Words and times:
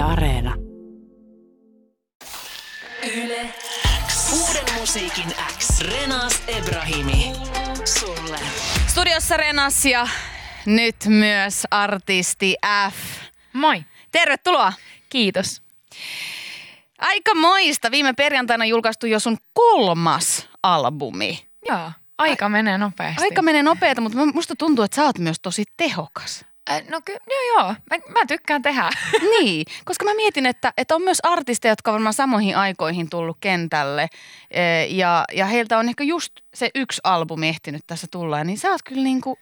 Yle 0.00 0.08
Areena. 0.08 0.54
Yle 3.16 3.54
X. 4.06 4.32
Uuden 4.32 4.74
musiikin 4.80 5.34
X. 5.58 5.80
Renas 5.80 6.42
Ebrahimi. 6.48 7.32
Sulle. 7.84 8.38
Studiossa 8.86 9.36
Renas 9.36 9.84
ja 9.84 10.08
nyt 10.66 10.96
myös 11.06 11.66
artisti 11.70 12.56
F. 12.90 12.94
Moi. 13.52 13.84
Tervetuloa. 14.12 14.72
Kiitos. 15.08 15.62
Aika 16.98 17.34
moista. 17.34 17.90
Viime 17.90 18.12
perjantaina 18.12 18.64
julkaistu 18.64 19.06
jo 19.06 19.20
sun 19.20 19.36
kolmas 19.52 20.48
albumi. 20.62 21.46
Joo, 21.68 21.90
aika 22.18 22.48
menee 22.48 22.78
nopeasti. 22.78 23.22
Aika 23.22 23.42
menee 23.42 23.62
nopeeta, 23.62 24.00
mutta 24.00 24.18
musta 24.34 24.56
tuntuu, 24.56 24.84
että 24.84 24.94
sä 24.94 25.04
oot 25.04 25.18
myös 25.18 25.40
tosi 25.42 25.64
tehokas. 25.76 26.49
No 26.88 27.00
kyllä, 27.04 27.20
joo 27.26 27.40
joo. 27.56 27.74
Mä, 27.90 27.96
mä 28.20 28.26
tykkään 28.26 28.62
tehdä. 28.62 28.90
Niin, 29.40 29.64
koska 29.84 30.04
mä 30.04 30.14
mietin, 30.14 30.46
että, 30.46 30.72
että 30.76 30.94
on 30.94 31.02
myös 31.02 31.20
artisteja, 31.22 31.72
jotka 31.72 31.90
on 31.90 31.92
varmaan 31.92 32.12
samoihin 32.12 32.56
aikoihin 32.56 33.10
tullut 33.10 33.36
kentälle. 33.40 34.08
Ja, 34.88 35.24
ja 35.32 35.46
heiltä 35.46 35.78
on 35.78 35.88
ehkä 35.88 36.04
just 36.04 36.32
se 36.54 36.70
yksi 36.74 37.00
albumi 37.04 37.48
ehtinyt 37.48 37.82
tässä 37.86 38.06
tulla. 38.10 38.44
Niin 38.44 38.58
sä 38.58 38.70
oot 38.70 38.82
kyllä 38.82 39.02
niinku... 39.02 39.38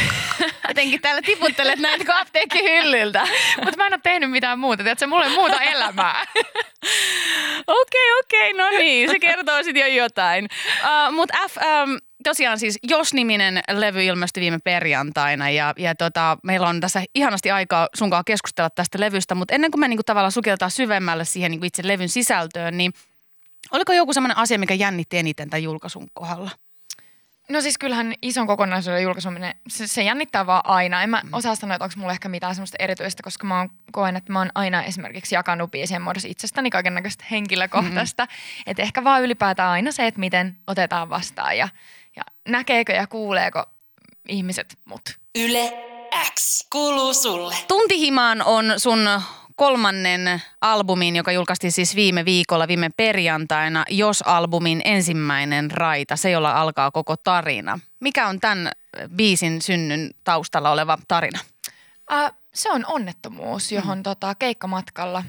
Jotenkin 0.68 1.00
täällä 1.00 1.22
tiputtelet 1.22 1.78
näitä 1.78 2.04
kuin 2.04 2.16
apteekkihyllyltä. 2.16 3.26
Mutta 3.64 3.76
mä 3.76 3.86
en 3.86 3.92
ole 3.92 4.00
tehnyt 4.02 4.30
mitään 4.30 4.58
muuta. 4.58 4.82
Tiedätkö, 4.82 5.06
mulla 5.06 5.24
ei 5.24 5.34
muuta 5.34 5.60
elämää. 5.62 6.26
Okei, 7.66 8.12
okei, 8.20 8.52
no 8.52 8.68
niin, 8.68 9.10
se 9.10 9.18
kertoo 9.18 9.62
sitten 9.62 9.80
jo 9.80 10.02
jotain. 10.02 10.48
Uh, 10.82 11.14
Mutta 11.14 11.34
F, 11.48 11.56
um, 11.56 11.98
tosiaan 12.30 12.58
siis 12.58 12.78
Jos-niminen 12.82 13.60
levy 13.70 14.04
ilmestyi 14.04 14.40
viime 14.40 14.58
perjantaina 14.64 15.50
ja, 15.50 15.74
ja 15.76 15.94
tota, 15.94 16.38
meillä 16.42 16.68
on 16.68 16.80
tässä 16.80 17.02
ihanasti 17.14 17.50
aikaa 17.50 17.88
sunkaan 17.94 18.24
keskustella 18.26 18.70
tästä 18.70 19.00
levystä, 19.00 19.34
mutta 19.34 19.54
ennen 19.54 19.70
kuin 19.70 19.80
me 19.80 19.88
niinku 19.88 20.02
tavallaan 20.02 20.32
sukeltaa 20.32 20.68
syvemmälle 20.68 21.24
siihen 21.24 21.50
niinku 21.50 21.66
itse 21.66 21.82
levyn 21.86 22.08
sisältöön, 22.08 22.76
niin 22.76 22.92
oliko 23.70 23.92
joku 23.92 24.12
sellainen 24.12 24.36
asia, 24.36 24.58
mikä 24.58 24.74
jännitti 24.74 25.18
eniten 25.18 25.50
tämän 25.50 25.62
julkaisun 25.62 26.06
kohdalla? 26.14 26.50
No 27.48 27.60
siis 27.60 27.78
kyllähän 27.78 28.14
ison 28.22 28.46
kokonaisuuden 28.46 29.02
julkaisuminen, 29.02 29.54
se, 29.68 29.86
se 29.86 30.02
jännittää 30.02 30.46
vaan 30.46 30.62
aina. 30.64 31.02
En 31.02 31.10
mä 31.10 31.22
osaa 31.32 31.54
sanoa, 31.54 31.74
että 31.74 31.84
onko 31.84 31.94
mulla 31.96 32.12
ehkä 32.12 32.28
mitään 32.28 32.54
semmoista 32.54 32.76
erityistä, 32.80 33.22
koska 33.22 33.46
mä 33.46 33.58
oon, 33.58 33.70
koen, 33.92 34.16
että 34.16 34.32
mä 34.32 34.38
oon 34.38 34.50
aina 34.54 34.82
esimerkiksi 34.82 35.34
jakanut 35.34 35.70
biisien 35.70 36.02
muodossa 36.02 36.28
itsestäni 36.28 36.70
kaiken 36.70 36.94
näköistä 36.94 37.24
henkilökohtaista. 37.30 38.24
Mm-hmm. 38.24 38.62
Että 38.70 38.82
ehkä 38.82 39.04
vaan 39.04 39.22
ylipäätään 39.22 39.70
aina 39.70 39.92
se, 39.92 40.06
että 40.06 40.20
miten 40.20 40.56
otetaan 40.66 41.10
vastaan 41.10 41.58
ja 41.58 41.68
näkeekö 42.46 42.92
ja 42.92 43.06
kuuleeko 43.06 43.64
ihmiset 44.28 44.78
mut. 44.84 45.02
Yle 45.38 45.72
X. 46.34 46.66
Kuuluu 46.72 47.14
sulle. 47.14 47.56
Tuntihimaan 47.68 48.42
on 48.42 48.74
sun 48.76 49.08
kolmannen 49.56 50.42
albumin, 50.60 51.16
joka 51.16 51.32
julkaistiin 51.32 51.72
siis 51.72 51.96
viime 51.96 52.24
viikolla, 52.24 52.68
viime 52.68 52.90
perjantaina, 52.96 53.84
Jos-albumin 53.90 54.82
ensimmäinen 54.84 55.70
raita, 55.70 56.16
se 56.16 56.30
jolla 56.30 56.52
alkaa 56.52 56.90
koko 56.90 57.16
tarina. 57.16 57.78
Mikä 58.00 58.26
on 58.28 58.40
tämän 58.40 58.72
biisin 59.16 59.62
synnyn 59.62 60.10
taustalla 60.24 60.70
oleva 60.70 60.98
tarina? 61.08 61.38
Äh, 62.12 62.32
se 62.54 62.70
on 62.70 62.84
onnettomuus, 62.86 63.72
johon 63.72 63.98
mm. 63.98 64.02
tota, 64.02 64.34
keikkamatkalla 64.34 65.24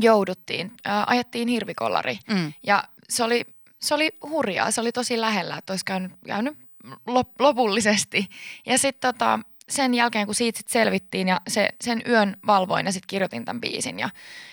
jouduttiin. 0.00 0.72
Äh, 0.86 1.04
ajettiin 1.06 1.48
hirvikollari 1.48 2.18
Mm. 2.28 2.52
ja 2.62 2.84
se 3.08 3.24
oli, 3.24 3.46
se 3.82 3.94
oli 3.94 4.10
hurjaa. 4.22 4.70
Se 4.70 4.80
oli 4.80 4.92
tosi 4.92 5.20
lähellä, 5.20 5.56
että 5.58 5.72
olisi 5.72 5.84
käynyt, 5.84 6.12
käynyt 6.26 6.58
lop, 7.06 7.28
lopullisesti. 7.40 8.28
Ja 8.66 8.78
sitten 8.78 9.14
tota, 9.14 9.40
sen 9.68 9.94
jälkeen, 9.94 10.26
kun 10.26 10.34
siitä 10.34 10.58
sit 10.58 10.68
selvittiin 10.68 11.28
ja 11.28 11.40
se, 11.48 11.68
sen 11.80 12.02
yön 12.08 12.36
valvoin 12.46 12.86
ja 12.86 12.92
sitten 12.92 13.08
kirjoitin 13.08 13.44
tämän 13.44 13.60
biisin. 13.60 13.98
Ja 13.98 14.10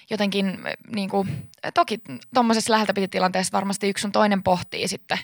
jotenkin 0.10 0.60
niin 0.96 1.10
kuin, 1.10 1.50
toki 1.74 2.02
tuommoisessa 2.34 2.74
läheltä 2.74 2.94
piti 2.94 3.08
tilanteessa 3.08 3.58
varmasti 3.58 3.90
yksi 3.90 4.02
sun 4.02 4.12
toinen 4.12 4.44
pohtii 4.44 4.88
sitten 4.88 5.20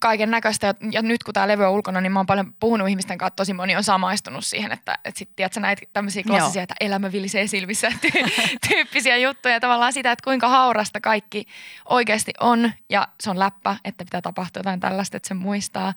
kaiken 0.00 0.30
näköistä. 0.30 0.66
Ja, 0.66 0.74
ja 0.90 1.02
nyt 1.02 1.22
kun 1.22 1.34
tämä 1.34 1.48
levy 1.48 1.64
on 1.64 1.72
ulkona, 1.72 2.00
niin 2.00 2.12
mä 2.12 2.18
oon 2.18 2.26
paljon 2.26 2.54
puhunut 2.60 2.88
ihmisten 2.88 3.18
kanssa, 3.18 3.36
tosi 3.36 3.52
moni 3.52 3.76
on 3.76 3.84
samaistunut 3.84 4.44
siihen, 4.44 4.72
että, 4.72 4.98
että 5.04 5.18
sitten 5.18 5.36
tiedätkö 5.36 5.60
näitä 5.60 5.82
tämmöisiä 5.92 6.22
klassisia, 6.22 6.60
Joo. 6.60 6.62
että 6.62 6.74
elämä 6.80 7.12
vilisee 7.12 7.46
silmissä 7.46 7.88
ty- 8.06 8.58
tyyppisiä 8.68 9.16
juttuja. 9.16 9.60
Tavallaan 9.60 9.92
sitä, 9.92 10.12
että 10.12 10.24
kuinka 10.24 10.48
haurasta 10.48 11.00
kaikki 11.00 11.44
oikeasti 11.88 12.32
on 12.40 12.72
ja 12.90 13.08
se 13.20 13.30
on 13.30 13.38
läppä, 13.38 13.76
että 13.84 14.04
pitää 14.04 14.22
tapahtua 14.22 14.60
jotain 14.60 14.80
tällaista, 14.80 15.16
että 15.16 15.28
se 15.28 15.34
muistaa. 15.34 15.94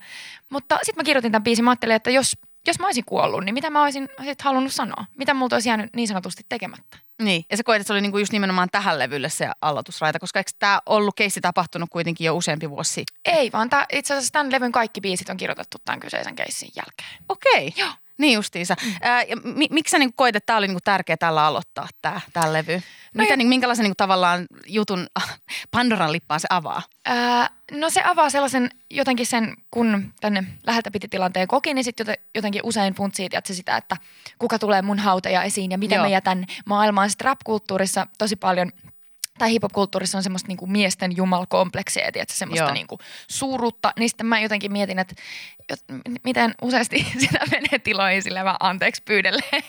Mutta 0.50 0.78
sitten 0.82 1.02
mä 1.02 1.04
kirjoitin 1.04 1.32
tämän 1.32 1.44
biisin, 1.44 1.64
mä 1.64 1.70
ajattelin, 1.70 1.96
että 1.96 2.10
jos, 2.10 2.36
jos 2.66 2.78
mä 2.78 2.86
olisin 2.86 3.04
kuollut, 3.04 3.44
niin 3.44 3.54
mitä 3.54 3.70
mä 3.70 3.82
olisin 3.82 4.08
sit 4.24 4.42
halunnut 4.42 4.72
sanoa? 4.72 5.04
Mitä 5.18 5.34
multa 5.34 5.56
olisi 5.56 5.68
jäänyt 5.68 5.96
niin 5.96 6.08
sanotusti 6.08 6.42
tekemättä? 6.48 6.98
Niin, 7.22 7.44
ja 7.50 7.56
sä 7.56 7.62
koet, 7.62 7.80
että 7.80 7.86
se 7.86 7.92
oli 7.92 8.00
niinku 8.00 8.18
just 8.18 8.32
nimenomaan 8.32 8.68
tähän 8.72 8.98
levylle 8.98 9.28
se 9.28 9.48
aloitusraita, 9.60 10.18
koska 10.18 10.40
eikö 10.40 10.50
tämä 10.58 10.80
ollut 10.86 11.16
keissi 11.16 11.40
tapahtunut 11.40 11.90
kuitenkin 11.90 12.24
jo 12.24 12.36
useampi 12.36 12.70
vuosi 12.70 12.92
sitten? 12.92 13.34
Ei, 13.34 13.52
vaan 13.52 13.70
tää, 13.70 13.86
itse 13.92 14.14
asiassa 14.14 14.32
tämän 14.32 14.52
levyn 14.52 14.72
kaikki 14.72 15.00
biisit 15.00 15.28
on 15.28 15.36
kirjoitettu 15.36 15.78
tämän 15.84 16.00
kyseisen 16.00 16.36
keissin 16.36 16.68
jälkeen. 16.76 17.24
Okei. 17.28 17.72
Joo. 17.76 17.90
Niin 18.18 18.34
justiinsa. 18.34 18.76
Mm. 18.84 18.92
Ää, 19.02 19.22
ja 19.22 19.36
mi- 19.36 19.68
miksi 19.70 19.90
sä 19.90 19.98
niinku 19.98 20.14
koet, 20.16 20.36
että 20.36 20.46
tämä 20.46 20.56
oli 20.56 20.66
niinku 20.66 20.80
tärkeä 20.84 21.16
tällä 21.16 21.46
aloittaa 21.46 21.88
tämä 22.02 22.20
tää 22.32 22.52
levy? 22.52 22.82
Mitä, 23.14 23.30
ei- 23.32 23.36
niinku, 23.36 23.48
minkälaisen 23.48 23.82
niinku, 23.82 23.94
tavallaan 23.96 24.46
jutun 24.66 25.06
Pandoran 25.70 26.12
lippaan 26.12 26.40
se 26.40 26.46
avaa? 26.50 26.82
Ää, 27.04 27.50
no 27.72 27.90
se 27.90 28.02
avaa 28.04 28.30
sellaisen 28.30 28.70
jotenkin 28.90 29.26
sen, 29.26 29.56
kun 29.70 30.12
tänne 30.20 30.44
läheltä 30.66 30.90
piti 30.90 31.08
tilanteen 31.08 31.48
koki, 31.48 31.74
niin 31.74 31.84
sitten 31.84 32.14
jotenkin 32.34 32.60
usein 32.64 32.94
funtsii 32.94 33.28
tiedätkö, 33.28 33.54
sitä, 33.54 33.76
että 33.76 33.96
kuka 34.38 34.58
tulee 34.58 34.82
mun 34.82 34.98
hautaja 34.98 35.42
esiin 35.42 35.70
ja 35.70 35.78
mitä 35.78 35.94
Joo. 35.94 36.04
mä 36.04 36.08
jätän 36.08 36.44
maailmaan. 36.66 37.10
Sitten 37.10 37.24
rap-kulttuurissa 37.24 38.06
tosi 38.18 38.36
paljon 38.36 38.72
tai 39.38 39.50
hip-hop-kulttuurissa 39.52 40.18
on 40.18 40.22
semmoista 40.22 40.48
niinku 40.48 40.66
miesten 40.66 41.16
jumalkompleksia, 41.16 42.12
tiedätkö, 42.12 42.34
semmoista 42.34 42.64
Joo. 42.64 42.74
niinku 42.74 42.98
suurutta. 43.28 43.92
Niin 43.98 44.08
sitten 44.08 44.26
mä 44.26 44.40
jotenkin 44.40 44.72
mietin, 44.72 44.98
että 44.98 45.14
jot- 45.72 46.00
miten 46.24 46.54
useasti 46.62 47.06
sitä 47.20 47.38
menee 47.50 47.78
tiloihin 47.78 48.22
sillä 48.22 48.44
mä 48.44 48.56
anteeksi 48.60 49.02
pyydelle. 49.02 49.42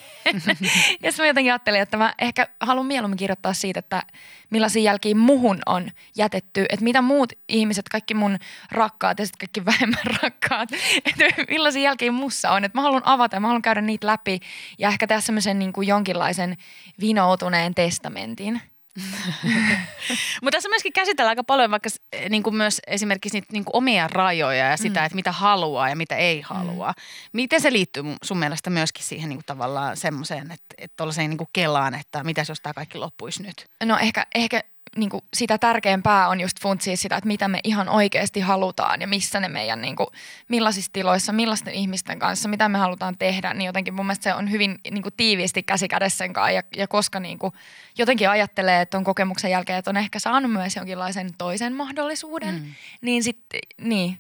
ja 1.03 1.11
sitten 1.11 1.13
mä 1.17 1.28
jotenkin 1.28 1.53
ajattelin, 1.53 1.81
että 1.81 1.97
mä 1.97 2.13
ehkä 2.19 2.47
haluan 2.61 2.85
mieluummin 2.85 3.17
kirjoittaa 3.17 3.53
siitä, 3.53 3.79
että 3.79 4.03
millaisia 4.50 4.81
jälkiä 4.81 5.16
muhun 5.16 5.59
on 5.66 5.91
jätetty. 6.16 6.66
Että 6.69 6.84
mitä 6.84 7.01
muut 7.01 7.34
ihmiset, 7.49 7.89
kaikki 7.89 8.13
mun 8.13 8.38
rakkaat 8.72 9.19
ja 9.19 9.25
sitten 9.25 9.39
kaikki 9.47 9.66
vähemmän 9.72 10.17
rakkaat, 10.22 10.69
että 11.05 11.44
millaisia 11.49 11.81
jälkiä 11.81 12.11
mussa 12.11 12.51
on. 12.51 12.63
Että 12.63 12.78
mä 12.78 12.81
haluan 12.81 13.05
avata 13.05 13.35
ja 13.35 13.39
mä 13.39 13.47
haluan 13.47 13.61
käydä 13.61 13.81
niitä 13.81 14.07
läpi 14.07 14.39
ja 14.78 14.89
ehkä 14.89 15.07
tehdä 15.07 15.22
semmoisen 15.22 15.59
niin 15.59 15.73
kuin 15.73 15.88
jonkinlaisen 15.88 16.57
vinoutuneen 17.01 17.75
testamentin. 17.75 18.61
Mutta 20.41 20.52
tässä 20.52 20.69
myöskin 20.69 20.94
käsitellään 20.94 21.31
aika 21.31 21.44
paljon 21.44 21.72
vaikka 21.72 21.90
s- 21.90 22.02
niin 22.30 22.44
kuin 22.44 22.56
myös 22.56 22.81
esimerkiksi 22.88 23.38
niitä 23.38 23.53
niin 23.53 23.66
kuin 23.66 23.75
omia 23.75 24.08
rajoja 24.08 24.69
ja 24.69 24.78
sitä, 24.78 25.00
mm. 25.00 25.06
että 25.06 25.16
mitä 25.16 25.31
haluaa 25.31 25.90
ja 25.90 25.96
mitä 25.96 26.16
ei 26.16 26.41
halua. 26.41 26.88
Mm. 26.88 26.94
Miten 27.34 27.62
se 27.62 27.74
liittyy 27.74 28.03
sun 28.24 28.38
mielestä 28.38 28.69
myöskin 28.69 29.06
siihen 29.06 29.30
niin 29.30 29.38
kuin 29.38 29.46
tavallaan 29.46 29.97
semmoiseen, 29.97 30.52
että, 30.52 30.75
että 30.78 30.94
tuollaiseen 30.97 31.30
niin 31.30 31.38
kuin 31.38 31.50
kelaan, 31.53 31.94
että 31.96 32.24
mitäs 32.24 32.50
jos 32.50 32.62
tämä 32.62 32.74
kaikki 32.74 32.97
loppuisi 32.97 33.44
nyt? 33.44 33.66
No 33.84 33.97
ehkä, 33.97 34.25
ehkä 34.35 34.63
niin 34.97 35.09
kuin 35.09 35.24
sitä 35.34 35.58
tärkeämpää 35.58 36.28
on 36.28 36.40
just 36.40 36.62
funtsia 36.62 36.97
sitä, 36.97 37.18
että 37.18 37.28
mitä 37.28 37.47
me 37.47 37.59
ihan 37.63 37.90
oikeasti 37.90 38.40
halutaan 38.40 39.02
ja 39.02 39.08
missä 39.08 39.40
ne 39.40 39.47
meidän, 39.47 39.81
niin 39.81 39.96
kuin, 39.96 40.08
millaisissa 40.47 40.91
tiloissa, 40.94 41.34
millaisten 41.34 41.74
ihmisten 41.74 42.19
kanssa, 42.19 42.50
mitä 42.50 42.69
me 42.69 42.78
halutaan 42.78 43.18
tehdä. 43.18 43.53
Niin 43.53 43.66
jotenkin 43.66 43.94
mun 43.94 44.06
mielestä 44.06 44.24
se 44.24 44.34
on 44.34 44.52
hyvin 44.52 44.80
niin 44.91 45.03
kuin, 45.03 45.13
tiiviisti 45.18 45.63
käsi 45.63 45.88
kädessä 45.88 46.18
sen 46.18 46.34
kanssa 46.34 46.52
ja, 46.52 46.63
ja 46.78 46.88
koska 46.88 47.19
niin 47.19 47.40
kuin, 47.40 47.53
jotenkin 47.97 48.30
ajattelee, 48.30 48.81
että 48.81 48.97
on 48.97 49.03
kokemuksen 49.03 49.52
jälkeen, 49.52 49.80
että 49.80 49.91
on 49.91 49.97
ehkä 49.97 50.19
saanut 50.19 50.52
myös 50.52 50.75
jonkinlaisen 50.75 51.29
toisen 51.38 51.74
mahdollisuuden, 51.74 52.56
mm. 52.56 52.74
niin 53.02 53.24
sitten, 53.24 53.59
niin, 53.81 54.18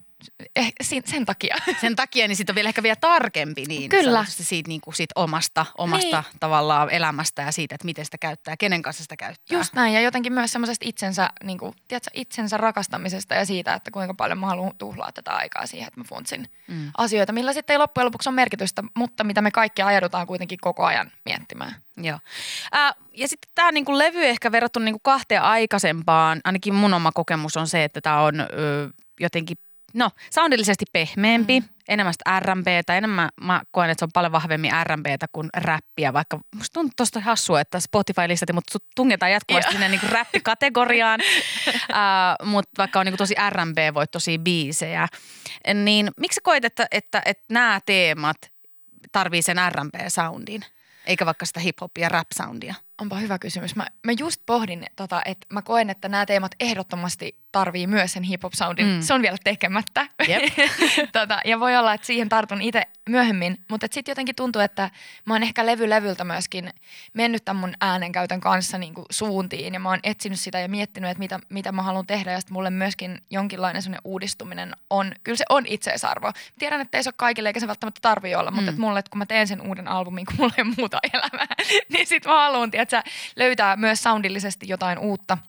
eh, 0.55 0.73
sen 1.05 1.25
takia. 1.25 1.55
Sen 1.81 1.95
takia 1.95 2.27
niin 2.27 2.35
sitten 2.35 2.53
on 2.53 2.55
vielä 2.55 2.69
ehkä 2.69 2.83
vielä 2.83 2.95
tarkempi 2.95 3.65
niin 3.67 3.89
Kyllä. 3.89 4.25
siitä, 4.27 4.67
niin 4.67 4.81
kuin 4.81 4.95
siitä 4.95 5.13
omasta, 5.15 5.65
omasta 5.77 6.23
niin. 6.29 6.39
tavallaan 6.39 6.89
elämästä 6.89 7.41
ja 7.41 7.51
siitä, 7.51 7.75
että 7.75 7.85
miten 7.85 8.05
sitä 8.05 8.17
käyttää 8.17 8.51
ja 8.51 8.57
kenen 8.57 8.81
kanssa 8.81 9.03
sitä 9.03 9.17
käyttää. 9.17 9.57
Just 9.57 9.73
näin 9.73 9.93
ja 9.93 10.01
jotenkin 10.01 10.33
myös 10.33 10.51
semmoisesta 10.51 10.85
itsensä, 10.87 11.29
niin 11.43 11.57
kuin, 11.57 11.75
tiedätkö, 11.87 12.09
itsensä 12.13 12.57
rakastamisesta 12.57 13.35
ja 13.35 13.45
siitä, 13.45 13.73
että 13.73 13.91
kuinka 13.91 14.13
paljon 14.13 14.37
mä 14.37 14.47
haluan 14.47 14.77
tuhlaa 14.77 15.11
tätä 15.11 15.31
aikaa 15.31 15.65
siihen, 15.65 15.87
että 15.87 15.99
mä 15.99 16.03
funtsin 16.03 16.49
mm. 16.67 16.91
asioita, 16.97 17.33
millä 17.33 17.53
sitten 17.53 17.73
ei 17.73 17.77
loppujen 17.77 18.05
lopuksi 18.05 18.29
ole 18.29 18.35
merkitystä, 18.35 18.83
mutta 18.93 19.23
mitä 19.23 19.41
me 19.41 19.51
kaikki 19.51 19.81
ajaudutaan 19.81 20.27
kuitenkin 20.27 20.59
koko 20.61 20.85
ajan 20.85 21.11
miettimään. 21.25 21.75
Joo. 21.97 22.19
Ää, 22.71 22.93
ja 23.11 23.27
sitten 23.27 23.51
tämä 23.55 23.71
niinku 23.71 23.97
levy 23.97 24.25
ehkä 24.25 24.51
verrattuna 24.51 24.85
niinku 24.85 24.99
kahteen 25.03 25.41
aikaisempaan, 25.41 26.41
ainakin 26.43 26.73
mun 26.75 26.93
oma 26.93 27.11
kokemus 27.11 27.57
on 27.57 27.67
se, 27.67 27.83
että 27.83 28.01
tämä 28.01 28.21
on 28.21 28.39
ö, 28.39 28.45
jotenkin, 29.19 29.57
no 29.93 30.11
soundillisesti 30.33 30.85
pehmeämpi, 30.93 31.59
mm. 31.59 31.65
enemmän 31.87 32.13
sitä 32.13 32.39
R&Btä, 32.39 32.97
enemmän 32.97 33.29
mä 33.41 33.61
koen, 33.71 33.89
että 33.89 33.99
se 34.01 34.05
on 34.05 34.09
paljon 34.13 34.31
vahvemmin 34.31 34.71
R&Btä 34.83 35.25
kuin 35.31 35.49
räppiä, 35.57 36.13
vaikka 36.13 36.39
musta 36.55 36.73
tuntuu 36.73 36.93
tosta 36.97 37.19
hassua, 37.19 37.61
että 37.61 37.79
Spotify-listati, 37.79 38.53
mutta 38.53 38.71
sut 38.71 38.83
tungetaan 38.95 39.31
jatkuvasti 39.31 39.71
sinne 39.71 39.89
niinku 39.89 40.07
räppikategoriaan, 40.09 41.19
ää, 41.91 42.35
mutta 42.43 42.71
vaikka 42.77 42.99
on 42.99 43.05
niinku 43.05 43.17
tosi 43.17 43.35
R&B-voittoisia 43.49 44.39
biisejä, 44.39 45.07
niin 45.73 46.11
miksi 46.19 46.39
koet, 46.43 46.65
että, 46.65 46.87
että, 46.91 47.21
että 47.25 47.43
nämä 47.49 47.79
teemat 47.85 48.37
tarvii 49.11 49.41
sen 49.41 49.57
R&B-soundin? 49.69 50.61
Eikä 51.05 51.25
vaikka 51.25 51.45
sitä 51.45 51.59
hip-hop 51.59 51.91
ja 51.99 52.09
rap-soundia. 52.09 52.75
Onpa 53.01 53.15
hyvä 53.15 53.39
kysymys. 53.39 53.75
Mä, 53.75 53.87
mä 54.05 54.11
just 54.19 54.41
pohdin, 54.45 54.85
tota, 54.95 55.21
että 55.25 55.47
mä 55.53 55.61
koen, 55.61 55.89
että 55.89 56.09
nämä 56.09 56.25
teemat 56.25 56.51
ehdottomasti 56.59 57.37
tarvii 57.51 57.87
myös 57.87 58.13
sen 58.13 58.23
hip-hop-soundin. 58.23 58.85
Mm. 58.85 59.01
Se 59.01 59.13
on 59.13 59.21
vielä 59.21 59.37
tekemättä. 59.43 60.07
Jep. 60.27 60.43
tota, 61.19 61.39
ja 61.45 61.59
voi 61.59 61.77
olla, 61.77 61.93
että 61.93 62.07
siihen 62.07 62.29
tartun 62.29 62.61
itse 62.61 62.81
myöhemmin. 63.09 63.57
Mutta 63.69 63.87
sitten 63.91 64.11
jotenkin 64.11 64.35
tuntuu, 64.35 64.61
että 64.61 64.89
mä 65.25 65.33
oon 65.33 65.43
ehkä 65.43 65.65
levy 65.65 65.89
levyltä 65.89 66.23
myöskin 66.23 66.69
mennyt 67.13 67.45
tämän 67.45 67.59
mun 67.59 67.73
äänenkäytön 67.81 68.39
kanssa 68.39 68.77
niin 68.77 68.93
kuin 68.93 69.05
suuntiin. 69.09 69.73
Ja 69.73 69.79
mä 69.79 69.89
oon 69.89 69.99
etsinyt 70.03 70.39
sitä 70.39 70.59
ja 70.59 70.69
miettinyt, 70.69 71.09
että 71.09 71.19
mitä, 71.19 71.39
mitä 71.49 71.71
mä 71.71 71.81
haluan 71.81 72.07
tehdä. 72.07 72.31
Ja 72.31 72.39
sitten 72.39 72.53
mulle 72.53 72.69
myöskin 72.69 73.21
jonkinlainen 73.29 73.81
sellainen 73.81 74.01
uudistuminen 74.03 74.73
on, 74.89 75.11
kyllä 75.23 75.37
se 75.37 75.45
on 75.49 75.65
itseisarvo. 75.67 76.31
Tiedän, 76.59 76.81
että 76.81 76.97
ei 76.97 77.03
se 77.03 77.09
ole 77.09 77.13
kaikille 77.17 77.49
eikä 77.49 77.59
se 77.59 77.67
välttämättä 77.67 77.99
tarvii 78.01 78.35
olla. 78.35 78.51
Mm. 78.51 78.55
Mutta 78.55 78.69
että 78.69 78.81
mulle, 78.81 78.99
että 78.99 79.09
kun 79.09 79.19
mä 79.19 79.25
teen 79.25 79.47
sen 79.47 79.61
uuden 79.61 79.87
albumin, 79.87 80.25
kun 80.25 80.35
mulla 80.37 80.53
ei 80.57 80.63
muuta 80.63 80.99
elämää, 81.13 81.55
niin 81.93 82.07
sitten 82.07 82.31
mä 82.31 82.43
haluan, 82.43 82.71
tiedätkö, 82.87 83.11
löytää 83.35 83.75
myös 83.75 84.03
soundillisesti 84.03 84.67
jotain 84.69 84.99
uutta– 84.99 85.37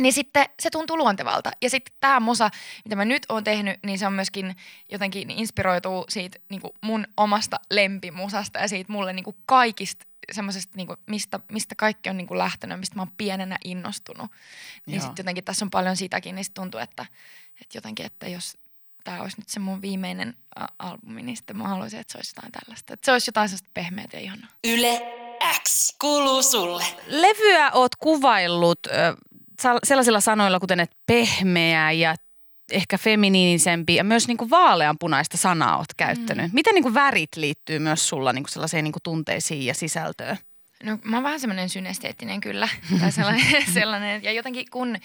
niin 0.00 0.12
sitten 0.12 0.46
se 0.60 0.70
tuntuu 0.70 0.96
luontevalta. 0.96 1.50
Ja 1.62 1.70
sitten 1.70 1.94
tämä 2.00 2.20
musa, 2.20 2.50
mitä 2.84 2.96
mä 2.96 3.04
nyt 3.04 3.26
oon 3.28 3.44
tehnyt, 3.44 3.80
niin 3.82 3.98
se 3.98 4.06
on 4.06 4.12
myöskin 4.12 4.56
jotenkin 4.92 5.30
inspiroituu 5.30 6.04
siitä 6.08 6.38
niin 6.50 6.60
kuin 6.60 6.72
mun 6.80 7.06
omasta 7.16 7.60
lempimusasta 7.70 8.58
ja 8.58 8.68
siitä 8.68 8.92
mulle 8.92 9.12
niin 9.12 9.24
kuin 9.24 9.36
kaikista 9.46 10.06
semmoisesta, 10.32 10.72
niin 10.76 10.86
kuin, 10.86 10.96
mistä, 11.06 11.40
mistä 11.52 11.74
kaikki 11.74 12.10
on 12.10 12.16
niin 12.16 12.26
kuin 12.26 12.38
lähtenyt, 12.38 12.80
mistä 12.80 12.96
mä 12.96 13.02
oon 13.02 13.12
pienenä 13.18 13.58
innostunut. 13.64 14.30
Niin 14.86 15.00
sitten 15.00 15.22
jotenkin 15.22 15.44
tässä 15.44 15.64
on 15.64 15.70
paljon 15.70 15.96
sitäkin, 15.96 16.34
niin 16.34 16.44
sitten 16.44 16.62
tuntuu, 16.62 16.80
että, 16.80 17.06
että 17.60 17.78
jotenkin, 17.78 18.06
että 18.06 18.28
jos 18.28 18.58
tämä 19.04 19.22
olisi 19.22 19.40
nyt 19.40 19.48
se 19.48 19.60
mun 19.60 19.82
viimeinen 19.82 20.34
a- 20.56 20.66
albumi, 20.78 21.22
niin 21.22 21.36
sitten 21.36 21.56
mä 21.56 21.68
haluaisin, 21.68 22.00
että 22.00 22.12
se 22.12 22.18
olisi 22.18 22.32
jotain 22.36 22.52
tällaista. 22.52 22.94
Että 22.94 23.06
se 23.06 23.12
olisi 23.12 23.28
jotain 23.28 23.48
sellaista 23.48 23.70
pehmeää 23.74 24.08
ja 24.12 24.20
ihanaa. 24.20 24.48
Yle 24.64 25.25
X 25.62 25.96
kuuluu 26.00 26.42
sulle. 26.42 26.84
Levyä 27.06 27.70
oot 27.72 27.96
kuvaillut 27.96 28.78
sellaisilla 29.84 30.20
sanoilla, 30.20 30.60
kuten 30.60 30.80
että 30.80 30.96
pehmeä 31.06 31.92
ja 31.92 32.14
ehkä 32.72 32.98
feminiinisempi 32.98 33.94
ja 33.94 34.04
myös 34.04 34.28
niin 34.28 34.36
kuin 34.36 34.50
vaaleanpunaista 34.50 35.36
sanaa 35.36 35.76
oot 35.76 35.94
käyttänyt. 35.96 36.46
Mm. 36.46 36.54
Miten 36.54 36.74
niin 36.74 36.82
kuin 36.82 36.94
värit 36.94 37.36
liittyy 37.36 37.78
myös 37.78 38.08
sulla 38.08 38.32
niin 38.32 38.42
kuin 38.42 38.52
sellaiseen 38.52 38.84
niin 38.84 38.92
kuin 38.92 39.02
tunteisiin 39.02 39.66
ja 39.66 39.74
sisältöön? 39.74 40.38
No 40.82 40.98
mä 41.04 41.16
oon 41.16 41.24
vähän 41.24 41.40
semmoinen 41.40 41.68
synesteettinen 41.68 42.40
kyllä. 42.40 42.68
Tai 43.00 43.12
sellainen, 43.12 43.44
sellainen, 43.74 44.22
ja 44.22 44.32
jotenkin 44.32 44.66
kun 44.70 44.96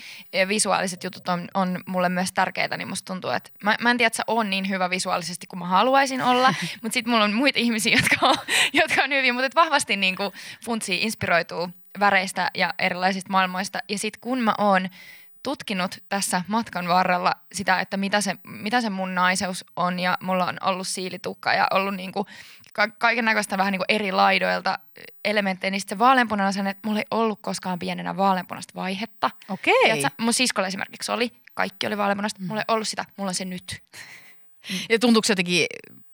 visuaaliset 0.47 1.03
jutut 1.03 1.27
on, 1.27 1.47
on 1.53 1.83
mulle 1.87 2.09
myös 2.09 2.31
tärkeitä, 2.31 2.77
niin 2.77 2.87
musta 2.87 3.13
tuntuu, 3.13 3.29
että 3.29 3.49
mä, 3.63 3.75
mä 3.81 3.91
en 3.91 3.97
tiedä, 3.97 4.07
että 4.07 4.17
se 4.17 4.23
on 4.27 4.49
niin 4.49 4.69
hyvä 4.69 4.89
visuaalisesti 4.89 5.47
kuin 5.47 5.59
mä 5.59 5.65
haluaisin 5.65 6.21
olla, 6.21 6.53
mutta 6.81 6.93
sitten 6.93 7.11
mulla 7.11 7.23
on 7.23 7.33
muita 7.33 7.59
ihmisiä, 7.59 7.95
jotka 7.95 8.27
on, 8.27 8.35
jotka 8.81 9.03
on 9.03 9.09
hyviä, 9.09 9.33
mutta 9.33 9.49
vahvasti 9.55 9.97
niin 9.97 10.15
kuin 10.15 10.31
funtsii, 10.65 11.03
inspiroituu 11.03 11.69
väreistä 11.99 12.51
ja 12.55 12.73
erilaisista 12.79 13.31
maailmoista. 13.31 13.79
Ja 13.89 13.97
sitten 13.97 14.21
kun 14.21 14.39
mä 14.39 14.53
oon 14.57 14.89
tutkinut 15.43 15.97
tässä 16.09 16.43
matkan 16.47 16.87
varrella 16.87 17.33
sitä, 17.53 17.79
että 17.79 17.97
mitä 17.97 18.21
se, 18.21 18.35
mitä 18.43 18.81
se 18.81 18.89
mun 18.89 19.15
naiseus 19.15 19.65
on 19.75 19.99
ja 19.99 20.17
mulla 20.21 20.45
on 20.45 20.57
ollut 20.61 20.87
siilitukka 20.87 21.53
ja 21.53 21.67
ollut 21.71 21.95
niinku 21.95 22.27
ka- 22.71 22.87
kaiken 22.87 23.25
näköistä 23.25 23.57
vähän 23.57 23.71
niinku 23.71 23.85
eri 23.89 24.11
laidoilta 24.11 24.79
elementtejä, 25.25 25.71
niin 25.71 25.81
sitten 25.81 25.95
se 25.95 25.99
vaaleanpunainen 25.99 26.67
että 26.67 26.87
mulla 26.87 26.99
ei 26.99 27.05
ollut 27.11 27.39
koskaan 27.41 27.79
pienenä 27.79 28.17
vaaleanpunaista 28.17 28.73
vaihetta. 28.75 29.31
Okei. 29.49 29.73
Tiedätkö, 29.83 30.09
mun 30.17 30.33
siskolla 30.33 30.67
esimerkiksi 30.67 31.11
oli, 31.11 31.31
kaikki 31.53 31.87
oli 31.87 31.97
vaaleanpunaista, 31.97 32.39
mm. 32.39 32.47
mulla 32.47 32.61
ei 32.61 32.65
ollut 32.67 32.87
sitä, 32.87 33.05
mulla 33.17 33.29
on 33.29 33.35
se 33.35 33.45
nyt. 33.45 33.81
Ja 34.89 34.99
tuntuuko 34.99 35.25
se 35.25 35.31
jotenkin 35.31 35.65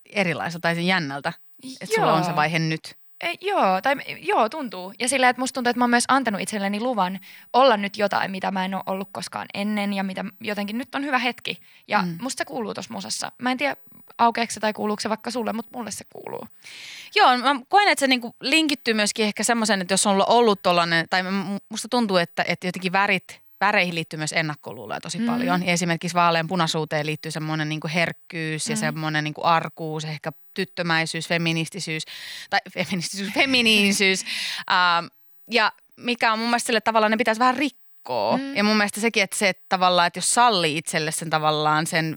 erilaiselta 0.10 0.62
tai 0.62 0.76
sen 0.76 0.88
jännältä, 0.88 1.34
että 1.82 1.96
sulla 1.96 2.14
on 2.14 2.26
se 2.26 2.36
vaihe 2.36 2.60
nyt? 2.60 2.98
Ei, 3.22 3.38
joo, 3.42 3.82
tai 3.82 3.96
joo, 4.22 4.50
tuntuu. 4.50 4.94
Ja 5.00 5.10
sillä, 5.10 5.30
että 5.30 5.40
musta 5.40 5.54
tuntuu, 5.54 5.70
että 5.70 5.80
mä 5.80 5.84
oon 5.84 5.90
myös 5.90 6.04
antanut 6.08 6.42
itselleni 6.42 6.80
luvan 6.80 7.20
olla 7.54 7.78
nyt 7.78 7.98
jotain, 7.98 8.32
mitä 8.32 8.52
mä 8.52 8.66
en 8.66 8.74
ole 8.74 8.84
ollut 8.86 9.10
koskaan 9.12 9.48
ennen 9.54 9.94
ja 9.94 10.04
mitä 10.04 10.26
jotenkin 10.42 10.78
nyt 10.78 10.96
on 10.96 11.06
hyvä 11.06 11.18
hetki. 11.18 11.60
Ja 11.88 12.02
mm. 12.02 12.18
musta 12.22 12.38
se 12.38 12.46
kuuluu 12.46 12.74
tuossa 12.74 12.94
musassa. 12.94 13.32
Mä 13.38 13.52
en 13.52 13.58
tiedä, 13.58 13.76
aukeeko 14.18 14.54
se 14.54 14.60
tai 14.60 14.74
kuuluuko 14.74 15.00
se 15.00 15.10
vaikka 15.10 15.32
sulle, 15.32 15.54
mutta 15.54 15.78
mulle 15.78 15.92
se 15.92 16.06
kuuluu. 16.14 16.48
Joo, 17.16 17.38
mä 17.38 17.62
koen, 17.70 17.88
että 17.88 18.00
se 18.00 18.08
niinku 18.08 18.36
linkittyy 18.42 18.94
myöskin 18.94 19.26
ehkä 19.26 19.44
semmoisen, 19.44 19.82
että 19.82 19.94
jos 19.94 20.08
on 20.08 20.30
ollut 20.30 20.62
tollainen, 20.64 21.10
tai 21.10 21.24
musta 21.70 21.88
tuntuu, 21.90 22.18
että, 22.18 22.46
että 22.48 22.68
jotenkin 22.68 22.92
värit 22.92 23.47
väreihin 23.62 23.96
liittyy 23.96 24.18
myös 24.18 24.34
ennakkoluuloja 24.34 25.02
tosi 25.02 25.20
mm. 25.20 25.26
paljon. 25.26 25.66
Ja 25.66 25.74
esimerkiksi 25.74 26.16
vaalean 26.16 26.48
punaisuuteen 26.48 27.06
liittyy 27.06 27.32
semmoinen 27.32 27.70
niin 27.70 27.80
herkkyys 27.94 28.70
ja 28.70 28.76
mm. 28.76 28.80
semmoinen 28.80 29.24
niin 29.24 29.34
arkuus, 29.44 30.06
ehkä 30.06 30.32
tyttömäisyys, 30.54 31.28
feministisyys 31.28 32.04
tai 32.50 32.60
feministisyys, 32.78 33.34
feminiinisyys. 33.34 34.24
ähm, 34.72 35.06
ja 35.52 35.72
mikä 35.98 36.34
on 36.34 36.40
mun 36.40 36.48
mielestä 36.48 36.68
sille 36.68 36.82
tavallaan, 36.82 37.12
ne 37.12 37.18
pitäisi 37.18 37.40
vähän 37.40 37.58
rikkoa. 37.58 38.38
Mm. 38.38 38.56
Ja 38.56 38.64
mun 38.64 38.78
mielestä 38.78 39.02
sekin, 39.02 39.24
että 39.24 39.38
se 39.38 39.50
että 39.50 39.66
tavallaan, 39.70 40.08
että 40.08 40.18
jos 40.18 40.34
sallii 40.34 40.78
itselle 40.78 41.12
sen 41.12 41.30
tavallaan 41.30 41.88
sen 41.88 42.16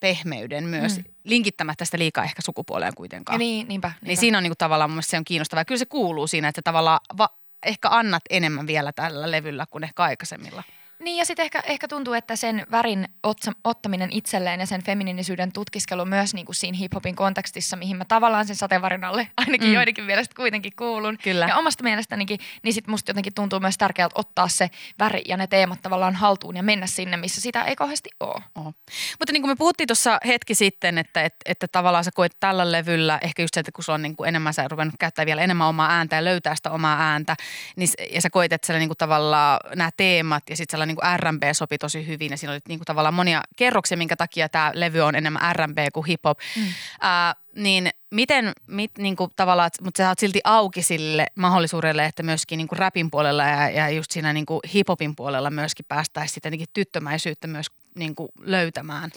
pehmeyden 0.00 0.64
myös, 0.64 0.96
mm. 0.96 1.04
linkittämättä 1.24 1.84
sitä 1.84 1.98
liikaa 1.98 2.24
ehkä 2.24 2.42
sukupuoleen 2.42 2.94
kuitenkaan. 2.94 3.34
Ja 3.34 3.38
niin, 3.38 3.68
niinpä, 3.68 3.88
niinpä. 3.88 4.06
Niin 4.06 4.16
siinä 4.16 4.38
on 4.38 4.42
niin 4.42 4.50
kuin 4.50 4.58
tavallaan 4.58 4.90
mun 4.90 4.94
mielestä 4.94 5.10
se 5.10 5.16
on 5.16 5.24
kiinnostavaa. 5.24 5.64
Kyllä 5.64 5.78
se 5.78 5.86
kuuluu 5.86 6.26
siinä, 6.26 6.48
että 6.48 6.62
tavallaan 6.62 7.00
va- 7.18 7.38
ehkä 7.66 7.88
annat 7.90 8.22
enemmän 8.30 8.66
vielä 8.66 8.92
tällä 8.92 9.30
levyllä 9.30 9.66
kuin 9.70 9.84
ehkä 9.84 10.02
aikaisemmilla. 10.02 10.62
Niin 11.02 11.16
ja 11.16 11.24
sitten 11.24 11.44
ehkä, 11.44 11.62
ehkä 11.66 11.88
tuntuu, 11.88 12.14
että 12.14 12.36
sen 12.36 12.66
värin 12.70 13.08
otsa, 13.22 13.52
ottaminen 13.64 14.08
itselleen 14.12 14.60
ja 14.60 14.66
sen 14.66 14.84
feminiinisyyden 14.84 15.52
tutkiskelu 15.52 16.04
myös 16.04 16.34
niin 16.34 16.46
kuin 16.46 16.56
siinä 16.56 16.78
hiphopin 16.78 17.16
kontekstissa, 17.16 17.76
mihin 17.76 17.96
mä 17.96 18.04
tavallaan 18.04 18.46
sen 18.46 18.56
sateenvarin 18.56 19.04
alle 19.04 19.28
ainakin 19.36 19.68
mm. 19.68 19.74
joidenkin 19.74 20.04
mielestä 20.04 20.34
kuitenkin 20.34 20.72
kuulun. 20.76 21.18
Kyllä. 21.22 21.46
Ja 21.46 21.56
omasta 21.56 21.84
mielestänikin, 21.84 22.38
niin 22.62 22.74
sitten 22.74 22.90
musta 22.90 23.10
jotenkin 23.10 23.34
tuntuu 23.34 23.60
myös 23.60 23.78
tärkeältä 23.78 24.12
ottaa 24.18 24.48
se 24.48 24.70
väri 24.98 25.22
ja 25.28 25.36
ne 25.36 25.46
teemat 25.46 25.82
tavallaan 25.82 26.14
haltuun 26.14 26.56
ja 26.56 26.62
mennä 26.62 26.86
sinne, 26.86 27.16
missä 27.16 27.40
sitä 27.40 27.64
ei 27.64 27.76
kauheasti 27.76 28.10
ole. 28.20 28.42
Oho. 28.54 28.72
Mutta 29.18 29.32
niin 29.32 29.42
kuin 29.42 29.50
me 29.50 29.56
puhuttiin 29.56 29.86
tuossa 29.86 30.18
hetki 30.26 30.54
sitten, 30.54 30.98
että, 30.98 31.22
että, 31.22 31.38
että 31.44 31.68
tavallaan 31.68 32.04
sä 32.04 32.10
koet 32.14 32.36
tällä 32.40 32.72
levyllä, 32.72 33.18
ehkä 33.22 33.42
just 33.42 33.54
se, 33.54 33.60
että 33.60 33.72
kun 33.72 33.84
sulla 33.84 33.94
on 33.94 34.02
niin 34.02 34.16
kuin 34.16 34.28
enemmän, 34.28 34.54
sä 34.54 34.68
ruvennut 34.68 34.94
käyttää 34.98 35.26
vielä 35.26 35.42
enemmän 35.42 35.66
omaa 35.66 35.90
ääntä 35.90 36.16
ja 36.16 36.24
löytää 36.24 36.54
sitä 36.54 36.70
omaa 36.70 37.00
ääntä, 37.00 37.36
niin, 37.76 37.88
ja 38.12 38.20
sä 38.20 38.30
koet, 38.30 38.52
että 38.52 38.66
siellä 38.66 38.78
niin 38.78 38.88
kuin 38.88 38.98
tavallaan 38.98 39.60
nämä 39.74 39.90
teemat 39.96 40.42
ja 40.50 40.56
sitten 40.56 40.87
niin 40.88 41.16
R&B 41.16 41.42
sopi 41.52 41.78
tosi 41.78 42.06
hyvin 42.06 42.30
ja 42.30 42.36
siinä 42.36 42.52
oli 42.52 42.60
niin 42.68 42.78
kuin 42.78 42.86
tavallaan 42.86 43.14
monia 43.14 43.42
kerroksia, 43.56 43.96
minkä 43.96 44.16
takia 44.16 44.48
tämä 44.48 44.70
levy 44.74 45.00
on 45.00 45.14
enemmän 45.14 45.56
R&B 45.56 45.78
kuin 45.92 46.06
hip-hop. 46.06 46.38
Mm. 46.56 46.62
Uh, 46.62 47.62
niin 47.62 47.90
miten, 48.10 48.52
mit, 48.66 48.90
niin 48.98 49.16
kuin 49.16 49.30
tavallaan, 49.36 49.70
mutta 49.82 50.02
sä 50.02 50.08
oot 50.08 50.18
silti 50.18 50.40
auki 50.44 50.82
sille 50.82 51.26
mahdollisuudelle, 51.34 52.04
että 52.04 52.22
myöskin 52.22 52.56
niin 52.56 52.68
kuin 52.68 52.78
rapin 52.78 53.10
puolella 53.10 53.44
ja, 53.44 53.70
ja 53.70 53.88
just 53.88 54.10
siinä 54.10 54.32
niin 54.32 54.46
kuin 54.46 54.60
hip-hopin 54.74 55.16
puolella 55.16 55.50
myöskin 55.50 55.86
päästäisiin 55.88 56.34
sitten 56.34 56.52
tyttömäisyyttä 56.72 57.46
myös 57.46 57.66
niin 57.98 58.14
kuin 58.14 58.28
löytämään 58.40 59.10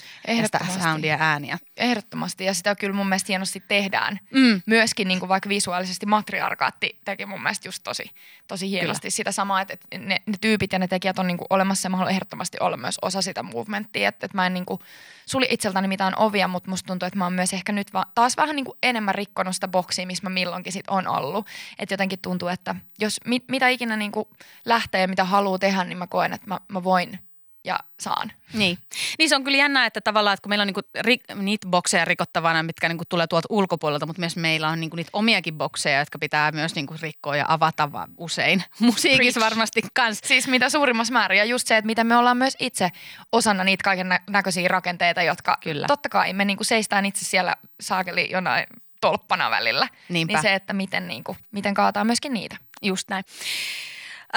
sitä 0.44 0.60
soundia 0.80 1.18
ääniä. 1.20 1.58
Ehdottomasti 1.78 2.46
ja 2.46 2.54
sitä 2.54 2.76
kyllä 2.76 2.96
mun 2.96 3.10
mielestä 3.10 3.28
hienosti 3.28 3.64
tehdään. 3.68 4.20
Mm. 4.34 4.62
Myöskin 4.66 5.08
niin 5.08 5.20
kuin 5.20 5.30
vaikka 5.30 5.50
visuaalisesti 5.50 6.06
matriarkaatti 6.06 7.00
teki 7.06 7.26
mun 7.26 7.44
mielestä 7.44 7.68
just 7.68 7.84
tosi, 7.84 8.12
tosi 8.48 8.70
hienosti 8.70 9.02
kyllä. 9.02 9.12
sitä 9.12 9.32
samaa, 9.32 9.62
että 9.62 9.78
ne, 9.98 10.22
ne 10.26 10.34
tyypit 10.42 10.74
ja 10.74 10.80
ne 10.80 10.88
tekijät 10.88 11.20
on 11.20 11.28
niin 11.28 11.38
kuin 11.38 11.48
olemassa 11.50 11.86
ja 11.86 11.90
mä 11.90 11.98
haluan 11.98 12.14
ehdottomasti 12.14 12.58
olla 12.60 12.78
myös 12.78 12.98
osa 13.02 13.22
sitä 13.22 13.44
movementtia. 13.44 14.10
Että, 14.10 14.26
että 14.26 14.38
mä 14.38 14.46
en 14.46 14.54
niin 14.54 14.66
kuin 14.66 14.80
suli 15.26 15.48
itseltäni 15.50 15.88
mitään 15.88 16.14
ovia, 16.18 16.48
mutta 16.48 16.70
musta 16.70 16.88
tuntuu, 16.88 17.08
että 17.08 17.20
mä 17.20 17.26
oon 17.26 17.34
myös 17.34 17.54
ehkä 17.54 17.72
nyt 17.72 17.94
va- 17.94 18.06
taas 18.16 18.38
vähän 18.38 18.56
niin 18.56 18.66
kuin 18.66 18.78
enemmän 18.84 19.16
rikkonut 19.16 19.56
sitä 19.56 19.68
boksia, 19.68 20.08
missä 20.08 20.24
mä 20.24 20.30
milloinkin 20.30 20.74
sit 20.74 20.88
on 20.88 21.08
ollut. 21.08 21.48
Että 21.80 21.94
jotenkin 21.94 22.20
tuntuu, 22.22 22.48
että 22.48 22.76
jos 23.00 23.20
mit, 23.26 23.44
mitä 23.48 23.68
ikinä 23.68 23.98
niin 23.98 24.12
kuin 24.12 24.26
lähtee 24.66 25.02
ja 25.02 25.08
mitä 25.08 25.24
haluaa 25.24 25.60
tehdä, 25.60 25.84
niin 25.84 25.98
mä 25.98 26.08
koen, 26.08 26.34
että 26.34 26.48
mä, 26.48 26.60
mä 26.68 26.84
voin– 26.84 27.20
ja 27.64 27.80
saan. 28.00 28.32
Niin. 28.54 28.78
niin 29.20 29.30
se 29.30 29.36
on 29.36 29.44
kyllä 29.44 29.58
jännää, 29.58 29.86
että 29.86 30.02
tavallaan, 30.02 30.34
että 30.34 30.42
kun 30.42 30.50
meillä 30.50 30.62
on 30.62 30.68
niinku 30.68 30.82
ri, 31.02 31.18
niitä 31.36 31.68
bokseja 31.68 32.06
rikottavana, 32.06 32.64
mitkä 32.64 32.90
niinku 32.90 33.04
tulee 33.10 33.28
tuolta 33.28 33.48
ulkopuolelta, 33.50 34.06
mutta 34.06 34.20
myös 34.20 34.36
meillä 34.36 34.70
on 34.70 34.80
niinku 34.80 34.96
niitä 34.96 35.10
omiakin 35.14 35.58
bokseja, 35.58 36.00
jotka 36.00 36.20
pitää 36.20 36.52
myös 36.52 36.76
niinku 36.76 36.96
rikkoa 37.02 37.36
ja 37.36 37.46
avata 37.48 37.90
usein. 38.18 38.64
Musiikissa 38.80 39.40
Preach. 39.40 39.52
varmasti 39.52 39.82
kans. 39.94 40.20
Siis 40.24 40.48
mitä 40.48 40.70
suurimmassa 40.70 41.14
määrin 41.14 41.38
ja 41.38 41.46
just 41.46 41.68
se, 41.68 41.78
että 41.78 41.86
miten 41.86 42.08
me 42.08 42.18
ollaan 42.18 42.38
myös 42.38 42.58
itse 42.60 42.92
osana 43.32 43.64
niitä 43.64 43.84
kaiken 43.84 44.08
näköisiä 44.30 44.68
rakenteita, 44.68 45.22
jotka 45.22 45.58
kyllä. 45.64 45.88
totta 45.88 46.10
kai 46.10 46.34
me 46.34 46.46
niinku 46.46 46.64
seistään 46.64 47.06
itse 47.06 47.26
siellä 47.26 47.56
saakeli 47.82 48.32
jonain 48.32 48.66
tolppana 49.02 49.52
välillä. 49.52 49.88
Niinpä. 50.10 50.34
Niin 50.34 50.42
se, 50.42 50.54
että 50.54 50.74
miten, 50.74 51.08
niinku, 51.08 51.38
miten 51.52 51.74
kaataa 51.74 52.04
myöskin 52.04 52.34
niitä. 52.34 52.58
Just 52.82 53.10
näin. 53.10 53.24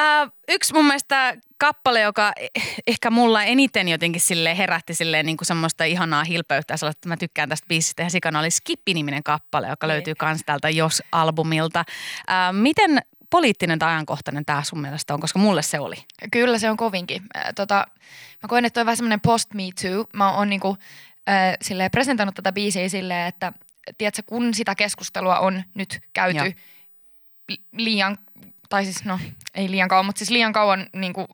Uh, 0.01 0.33
yksi 0.49 0.75
mun 0.75 0.85
mielestä 0.85 1.37
kappale, 1.59 2.01
joka 2.01 2.33
ehkä 2.87 3.11
mulla 3.11 3.45
eniten 3.45 3.89
jotenkin 3.89 4.21
sille 4.21 4.59
herätti 4.59 4.95
sille 4.95 5.23
niin 5.23 5.37
kuin 5.37 5.47
semmoista 5.47 5.85
ihanaa 5.85 6.25
hilpeyttä, 6.25 6.75
että 6.75 7.09
mä 7.09 7.17
tykkään 7.17 7.49
tästä 7.49 7.69
biisistä 7.69 8.03
ja 8.03 8.11
sikana 8.11 8.39
oli 8.39 8.51
Skippi-niminen 8.51 9.23
kappale, 9.23 9.69
joka 9.69 9.89
löytyy 9.89 10.15
kans 10.15 10.43
täältä 10.47 10.71
Jos-albumilta. 10.71 11.85
Uh, 12.19 12.61
miten 12.61 13.03
poliittinen 13.31 13.79
tai 13.79 13.93
ajankohtainen 13.93 14.45
tämä 14.45 14.63
sun 14.63 14.81
mielestä 14.81 15.15
on, 15.15 15.21
koska 15.21 15.39
mulle 15.39 15.63
se 15.63 15.81
oli? 15.81 15.97
Kyllä 16.33 16.59
se 16.59 16.71
on 16.71 16.77
kovinkin. 16.77 17.23
Tota, 17.55 17.87
mä 18.43 18.49
koen, 18.49 18.65
että 18.65 18.81
on 18.81 18.87
vähän 18.87 18.97
semmoinen 18.97 19.21
post 19.21 19.55
me 19.55 19.63
too. 19.83 20.07
Mä 20.13 20.33
oon 20.33 20.49
niinku, 20.49 20.77
äh, 21.29 21.57
silleen 21.63 21.91
presentoinut 21.91 22.35
tätä 22.35 22.53
biisiä 22.53 22.89
silleen, 22.89 23.29
että 23.29 23.53
tiedätkö, 23.99 24.23
kun 24.27 24.55
sitä 24.55 24.75
keskustelua 24.75 25.39
on 25.39 25.63
nyt 25.75 26.01
käyty 26.13 26.39
Joo. 26.39 27.57
liian 27.73 28.19
tai 28.69 28.85
siis 28.85 29.05
no 29.05 29.19
ei 29.55 29.71
liian 29.71 29.89
kauan, 29.89 30.07
mutta 30.07 30.19
siis 30.19 30.31
liian 30.31 30.53
kauan 30.53 30.87
niin 30.93 31.13
kuin, 31.13 31.27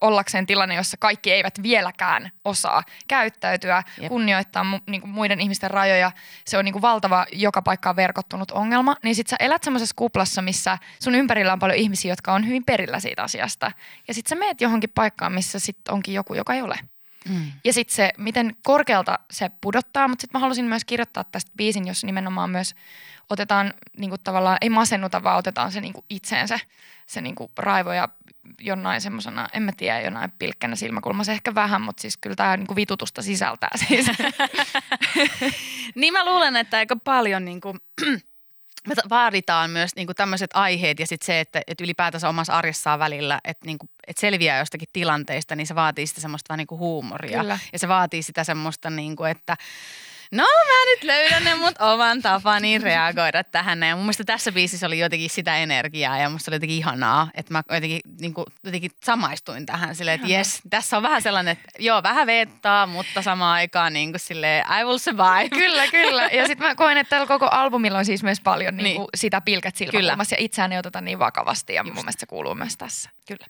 ollakseen 0.00 0.46
tilanne, 0.46 0.74
jossa 0.74 0.96
kaikki 0.96 1.32
eivät 1.32 1.62
vieläkään 1.62 2.30
osaa 2.44 2.82
käyttäytyä, 3.08 3.82
Jep. 4.00 4.08
kunnioittaa 4.08 4.64
mu, 4.64 4.78
niin 4.86 5.00
kuin 5.00 5.10
muiden 5.10 5.40
ihmisten 5.40 5.70
rajoja. 5.70 6.12
Se 6.46 6.58
on 6.58 6.64
niin 6.64 6.72
kuin 6.72 6.82
valtava 6.82 7.26
joka 7.32 7.62
paikkaan 7.62 7.96
verkottunut 7.96 8.50
ongelma. 8.50 8.96
Niin 9.02 9.14
sit 9.14 9.26
sä 9.26 9.36
elät 9.40 9.62
semmoisessa 9.62 9.94
kuplassa, 9.96 10.42
missä 10.42 10.78
sun 11.02 11.14
ympärillä 11.14 11.52
on 11.52 11.58
paljon 11.58 11.78
ihmisiä, 11.78 12.12
jotka 12.12 12.32
on 12.32 12.46
hyvin 12.46 12.64
perillä 12.64 13.00
siitä 13.00 13.22
asiasta. 13.22 13.72
Ja 14.08 14.14
sit 14.14 14.26
sä 14.26 14.34
meet 14.34 14.60
johonkin 14.60 14.90
paikkaan, 14.90 15.32
missä 15.32 15.58
sit 15.58 15.88
onkin 15.88 16.14
joku, 16.14 16.34
joka 16.34 16.54
ei 16.54 16.62
ole. 16.62 16.78
Mm. 17.28 17.52
Ja 17.64 17.72
sitten 17.72 17.94
se, 17.94 18.10
miten 18.18 18.56
korkealta 18.62 19.18
se 19.30 19.50
pudottaa, 19.60 20.08
mutta 20.08 20.22
sitten 20.22 20.38
mä 20.38 20.42
halusin 20.42 20.64
myös 20.64 20.84
kirjoittaa 20.84 21.24
tästä 21.24 21.50
biisin, 21.56 21.86
jos 21.86 22.04
nimenomaan 22.04 22.50
myös 22.50 22.74
otetaan 23.30 23.74
niin 23.96 24.10
kuin 24.10 24.20
tavallaan, 24.24 24.58
ei 24.60 24.70
masennuta, 24.70 25.22
vaan 25.22 25.38
otetaan 25.38 25.72
se 25.72 25.80
niin 25.80 25.92
kuin 25.92 26.04
itseensä, 26.10 26.58
se 27.06 27.20
niin 27.20 27.34
kuin 27.34 27.50
raivo 27.58 27.92
ja 27.92 28.08
jonain 28.60 29.00
semmoisena, 29.00 29.48
en 29.52 29.62
mä 29.62 29.72
tiedä, 29.76 30.00
jonain 30.00 30.32
pilkkänä 30.38 30.76
silmäkulmassa 30.76 31.32
ehkä 31.32 31.54
vähän, 31.54 31.82
mutta 31.82 32.00
siis 32.00 32.16
kyllä 32.16 32.36
tämä 32.36 32.56
niin 32.56 32.66
kuin 32.66 32.76
vitutusta 32.76 33.22
sisältää 33.22 33.70
siis. 33.74 34.06
niin 35.94 36.12
mä 36.12 36.24
luulen, 36.24 36.56
että 36.56 36.76
aika 36.76 36.96
paljon 36.96 37.44
niin 37.44 37.60
kuin, 37.60 37.78
me 38.88 38.94
vaaditaan 39.10 39.70
myös 39.70 39.96
niin 39.96 40.06
kuin 40.06 40.16
tämmöiset 40.16 40.50
aiheet 40.54 41.00
ja 41.00 41.06
sitten 41.06 41.26
se, 41.26 41.40
että, 41.40 41.62
että 41.66 41.84
ylipäätänsä 41.84 42.28
omassa 42.28 42.52
arjessaan 42.52 42.98
välillä, 42.98 43.40
että, 43.44 43.66
niin 43.66 43.78
kuin, 43.78 43.90
että 44.06 44.20
selviää 44.20 44.58
jostakin 44.58 44.88
tilanteista, 44.92 45.56
niin 45.56 45.66
se 45.66 45.74
vaatii 45.74 46.06
sitä 46.06 46.20
semmoista 46.20 46.48
vähän 46.48 46.58
niin 46.58 46.66
kuin 46.66 46.78
huumoria. 46.78 47.40
Kyllä. 47.40 47.58
Ja 47.72 47.78
se 47.78 47.88
vaatii 47.88 48.22
sitä 48.22 48.44
semmoista, 48.44 48.90
niin 48.90 49.16
kuin, 49.16 49.30
että 49.30 49.56
no 50.32 50.42
mä 50.42 50.84
nyt 50.90 51.04
löydän 51.04 51.44
ne 51.44 51.54
mut 51.54 51.74
oman 51.80 52.22
tapani 52.22 52.78
reagoida 52.78 53.44
tähän. 53.44 53.82
Ja 53.82 53.96
mun 53.96 54.04
mielestä 54.04 54.24
tässä 54.24 54.52
biisissä 54.52 54.86
oli 54.86 54.98
jotenkin 54.98 55.30
sitä 55.30 55.56
energiaa 55.56 56.18
ja 56.18 56.28
musta 56.28 56.50
oli 56.50 56.56
jotenkin 56.56 56.78
ihanaa, 56.78 57.28
että 57.34 57.52
mä 57.52 57.62
jotenkin, 57.70 58.00
niin 58.20 58.34
kuin, 58.34 58.46
jotenkin 58.64 58.90
samaistuin 59.04 59.66
tähän 59.66 59.94
silleen, 59.94 60.14
että 60.14 60.28
jes, 60.28 60.62
tässä 60.70 60.96
on 60.96 61.02
vähän 61.02 61.22
sellainen, 61.22 61.52
että 61.52 61.64
joo, 61.78 62.02
vähän 62.02 62.26
veettaa, 62.26 62.86
mutta 62.86 63.22
samaan 63.22 63.54
aikaan 63.54 63.92
niin 63.92 64.12
kuin 64.12 64.20
silleen, 64.20 64.64
I 64.80 64.84
will 64.84 64.98
survive. 64.98 65.48
Kyllä, 65.48 65.86
kyllä. 65.86 66.22
Ja 66.32 66.46
sitten 66.46 66.68
mä 66.68 66.74
koen, 66.74 66.98
että 66.98 67.10
tällä 67.10 67.26
koko 67.26 67.48
albumilla 67.50 67.98
on 67.98 68.04
siis 68.04 68.22
myös 68.22 68.40
paljon 68.40 68.76
niin 68.76 68.96
kuin 68.96 69.02
niin. 69.02 69.20
sitä 69.20 69.40
pilkät 69.40 69.76
silmäkulmassa 69.76 70.34
ja 70.34 70.40
itseään 70.40 70.72
ei 70.72 70.78
oteta 70.78 71.00
niin 71.00 71.18
vakavasti 71.18 71.74
ja 71.74 71.82
Just. 71.82 71.94
mun 71.94 72.04
mielestä 72.04 72.20
se 72.20 72.26
kuuluu 72.26 72.54
myös 72.54 72.76
tässä. 72.76 73.10
Kyllä. 73.28 73.46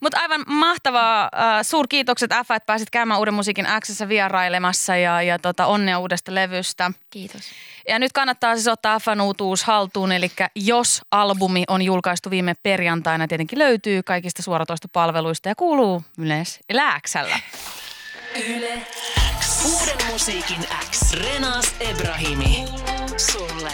Mutta 0.00 0.18
aivan 0.20 0.44
mahtavaa. 0.46 1.30
Äh, 1.34 1.62
suurkiitokset 1.62 2.30
F, 2.30 2.50
että 2.50 2.66
pääsit 2.66 2.90
käymään 2.90 3.18
Uuden 3.20 3.34
musiikin 3.34 3.66
Xssä 3.80 4.08
vierailemassa 4.08 4.96
ja, 4.96 5.22
ja 5.22 5.38
tota, 5.38 5.66
onnea 5.66 5.95
uudesta 5.98 6.34
levystä. 6.34 6.90
Kiitos. 7.10 7.42
Ja 7.88 7.98
nyt 7.98 8.12
kannattaa 8.12 8.54
siis 8.54 8.68
ottaa 8.68 9.00
Fn 9.00 9.20
uutuus 9.20 9.64
haltuun, 9.64 10.12
eli 10.12 10.30
jos 10.54 11.02
albumi 11.10 11.64
on 11.68 11.82
julkaistu 11.82 12.30
viime 12.30 12.54
perjantaina, 12.62 13.28
tietenkin 13.28 13.58
löytyy 13.58 14.02
kaikista 14.02 14.42
suoratoistopalveluista 14.42 15.48
ja 15.48 15.54
kuuluu 15.54 16.02
yleensä 16.18 16.60
Lääksällä. 16.72 17.38
Yle 18.48 18.86
X. 19.40 19.64
Uuden 19.64 20.06
musiikin 20.12 20.66
X. 20.90 21.12
Renas 21.12 21.74
Ebrahimi. 21.80 22.64
Sulle. 23.16 23.70